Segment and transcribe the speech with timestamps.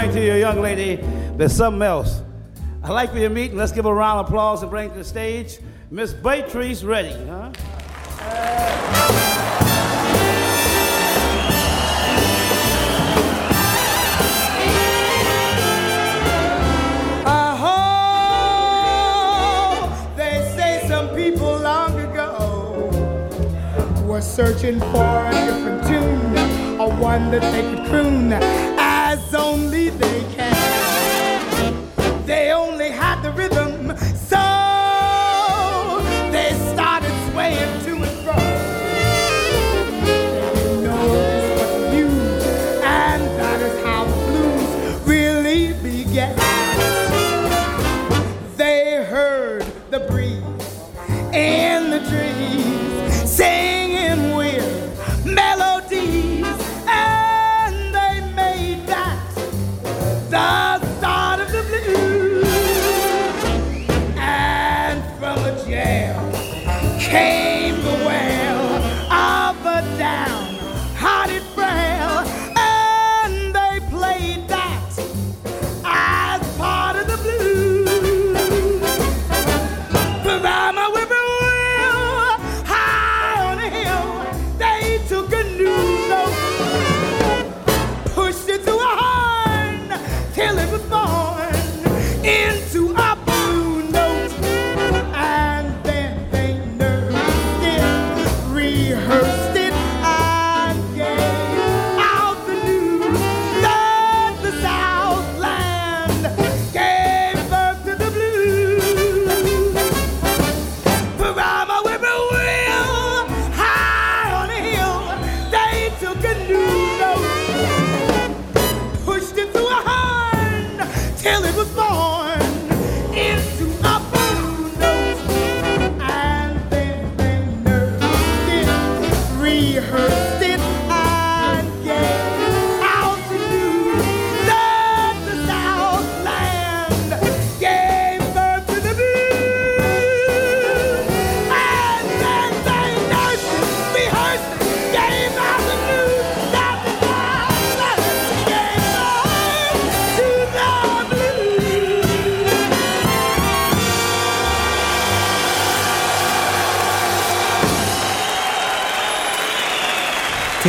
[0.00, 0.96] bring to you young lady
[1.36, 2.22] there's something else.
[2.82, 4.88] I'd like for you to meet, and let's give a round of applause and bring
[4.88, 5.58] to the stage
[5.90, 7.12] Miss Beatrice Ready.
[7.26, 7.52] Huh?
[8.18, 9.06] Uh,
[24.22, 28.69] searching for a different tune, a one that they could croon.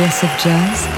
[0.02, 0.88] TSF Jazz.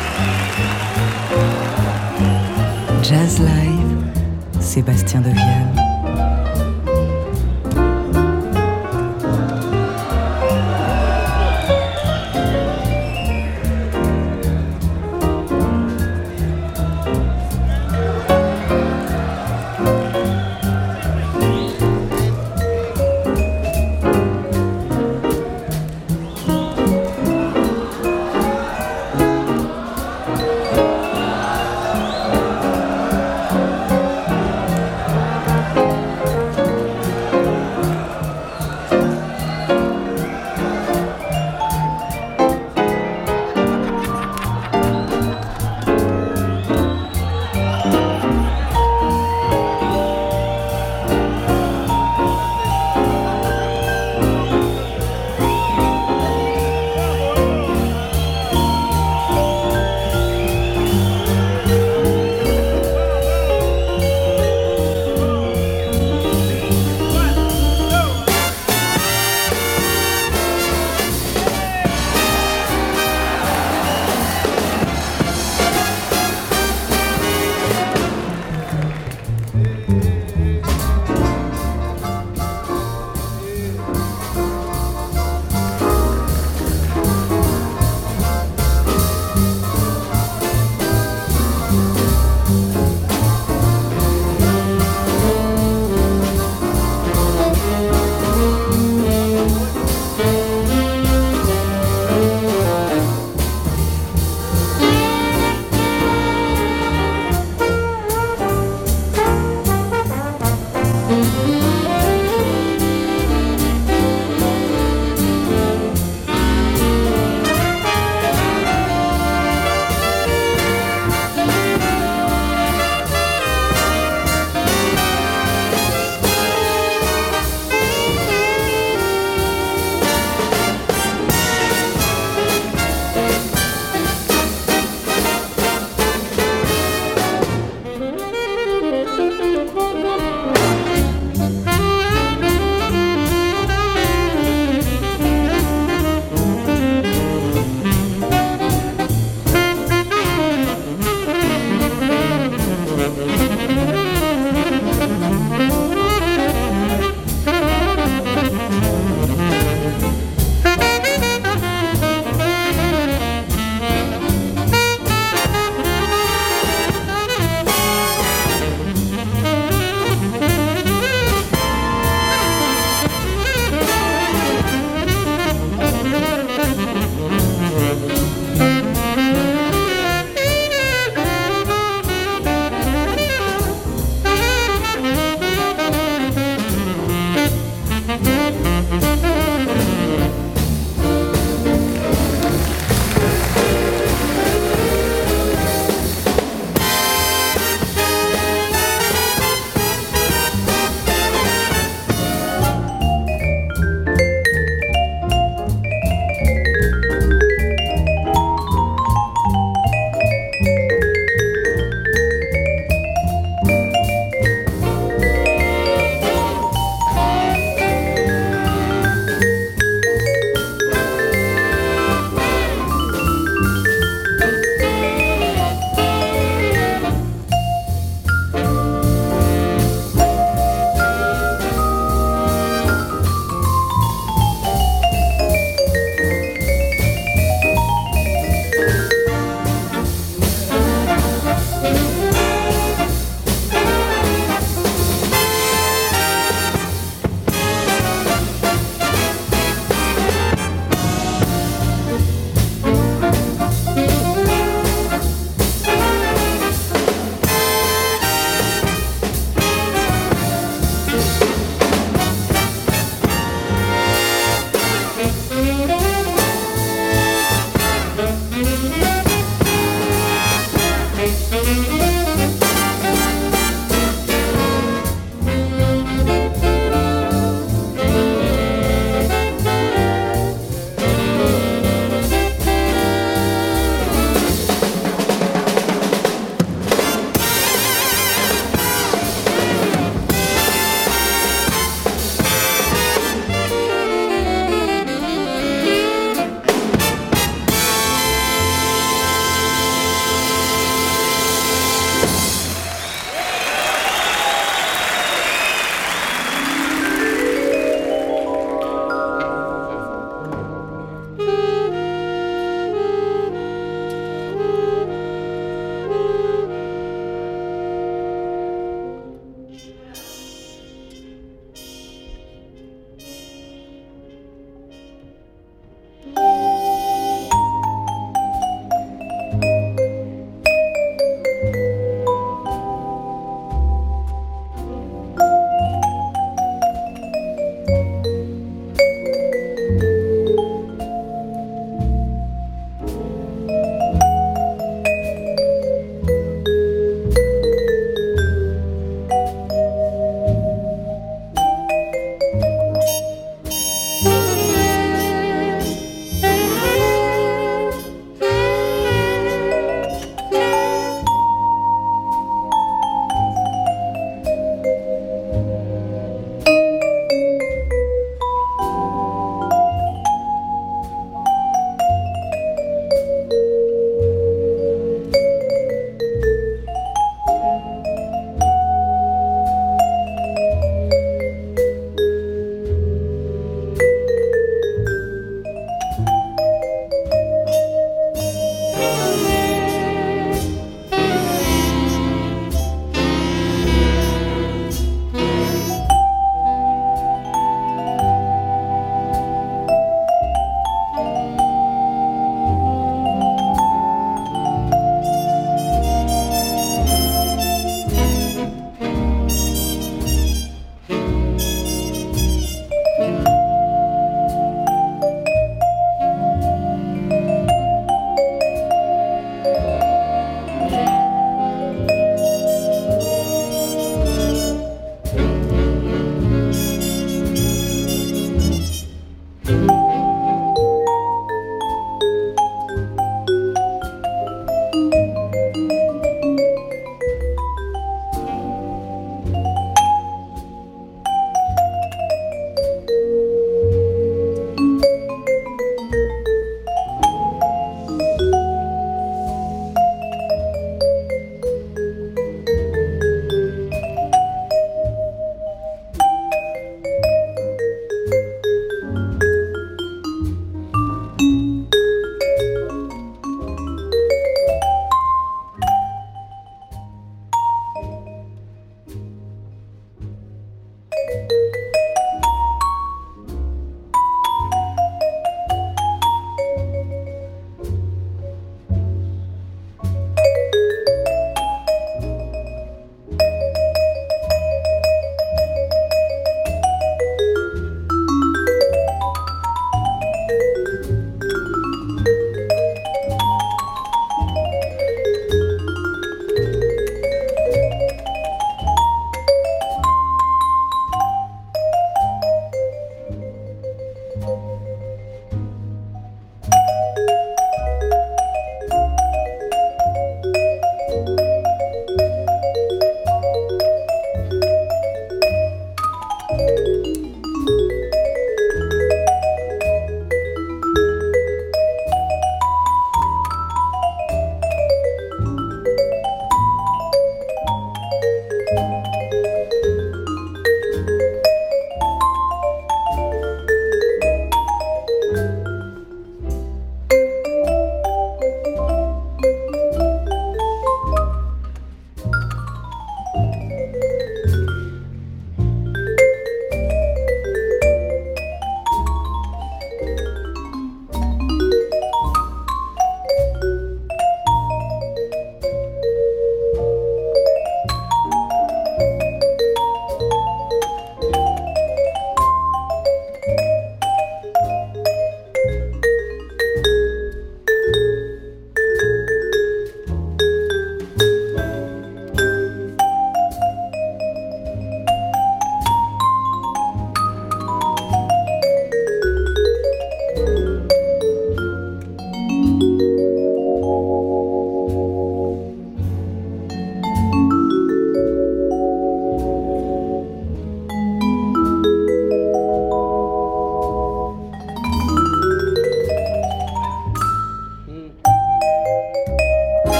[3.03, 5.94] Jazz Live, Sébastien Devian.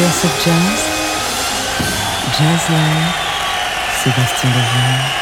[0.00, 0.80] TSF Jazz,
[2.32, 3.14] Jazz Live,
[4.02, 5.19] Sébastien Lejeune.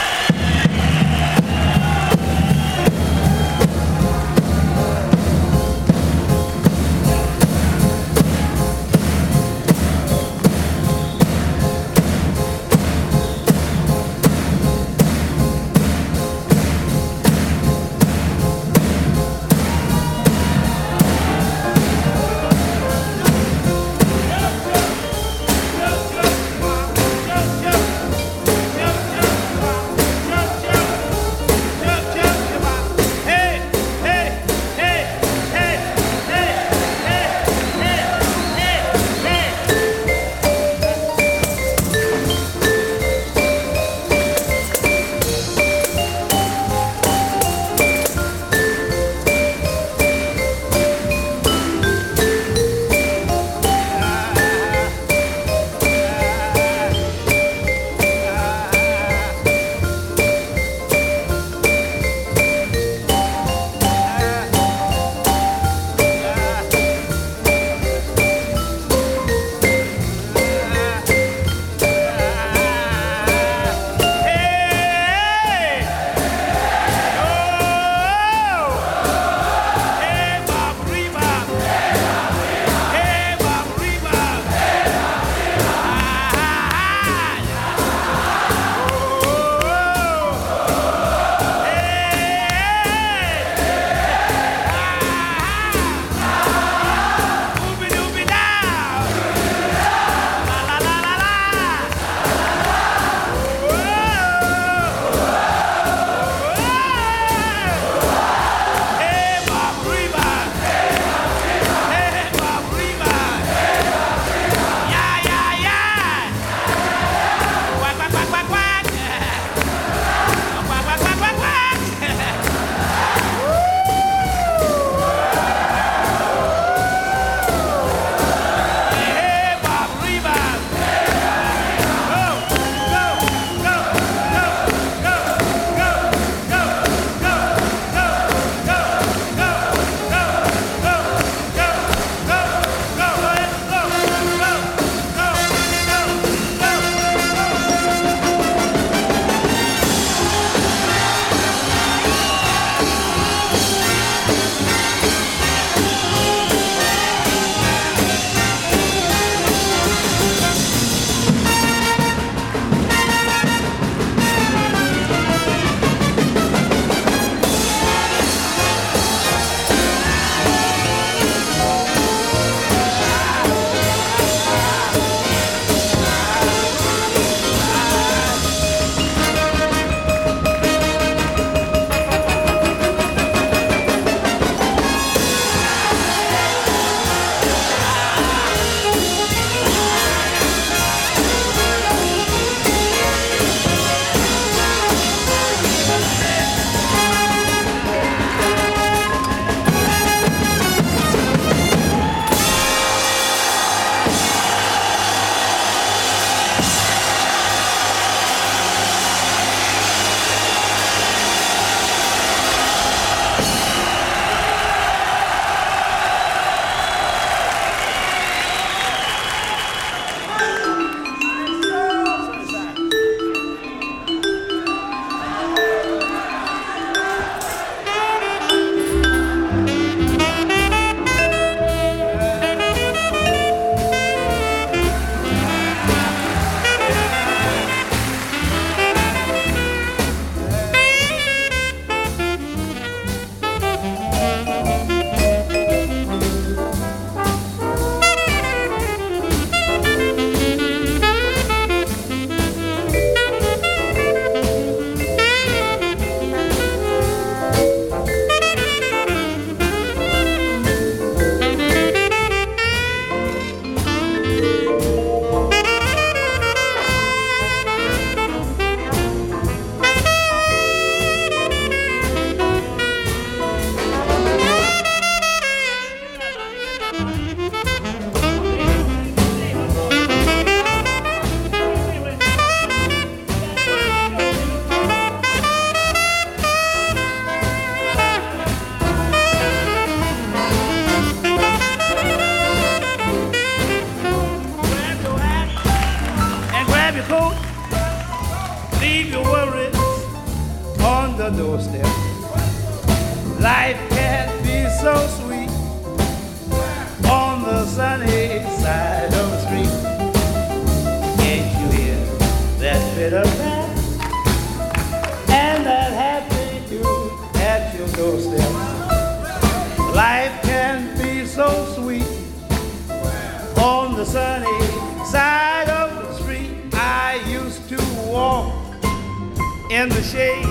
[329.78, 330.44] in the shade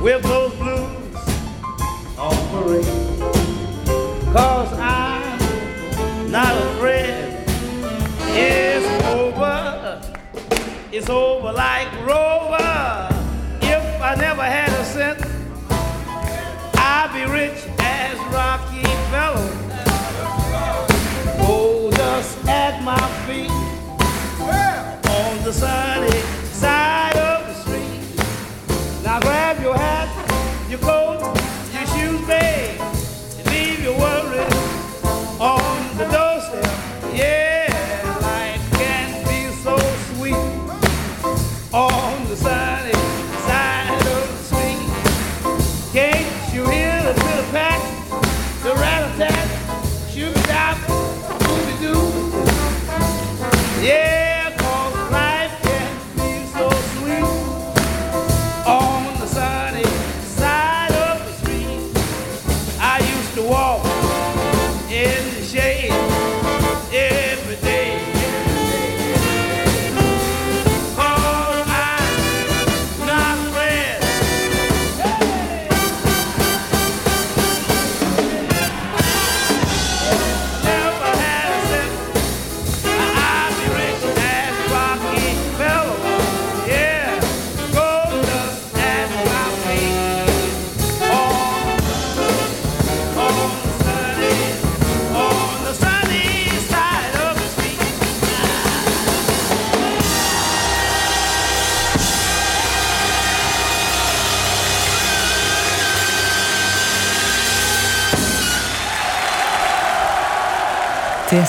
[0.00, 1.16] with those blues
[2.18, 2.84] on parade.
[4.34, 7.46] Cause I'm not afraid.
[8.34, 10.02] It's over.
[10.90, 13.08] It's over like Rover.
[13.60, 15.20] If I never had a cent,
[16.74, 19.48] I'd be rich as Rocky Fellow.
[21.38, 23.50] Gold dust at my feet
[25.08, 26.31] on the sunny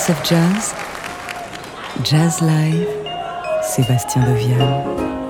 [0.10, 0.74] of Jazz,
[2.04, 2.88] Jazz Live,
[3.62, 5.23] Sébastien Devial.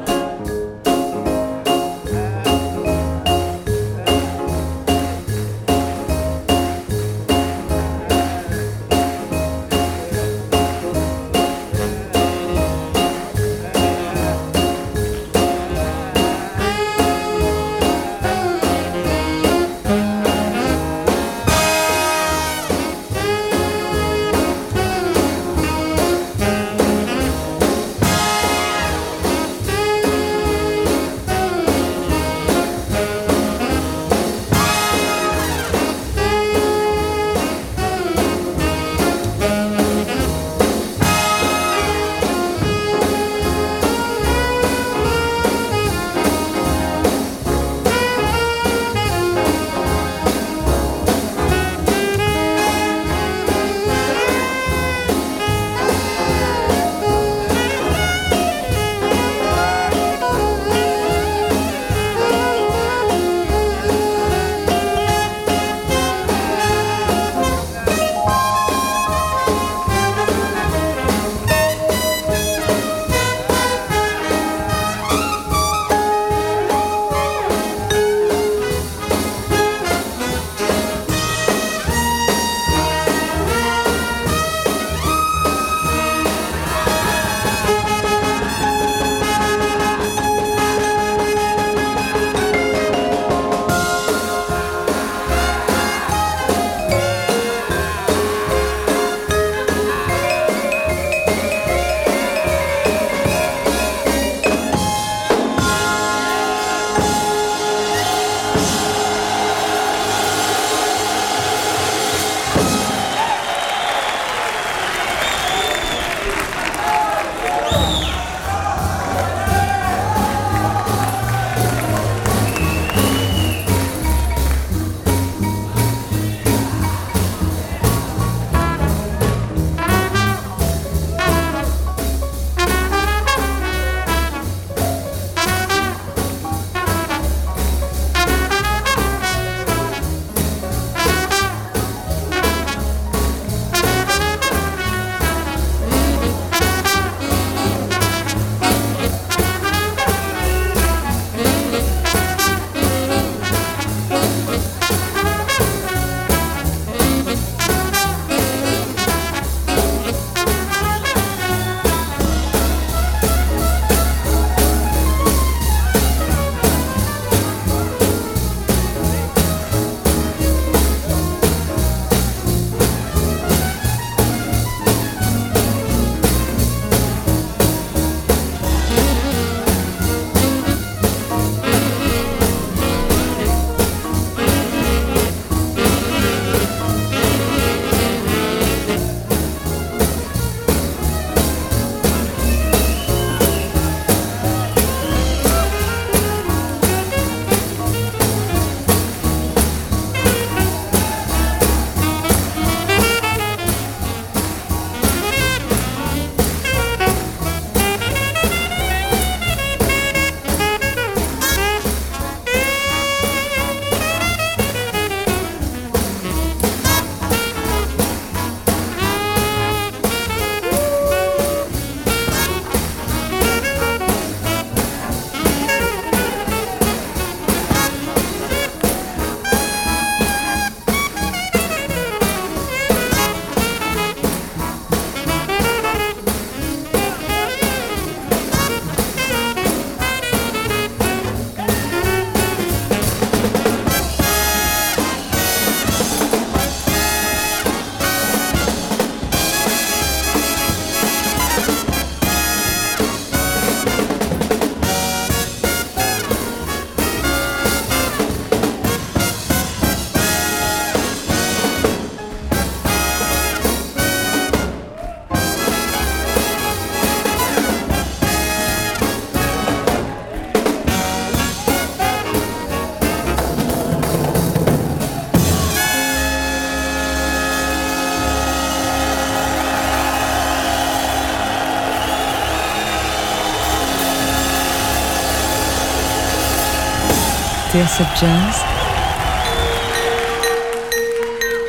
[287.74, 288.56] TSF Jazz,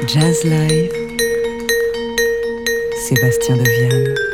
[0.07, 0.93] Jazz Live,
[3.09, 4.34] Sébastien de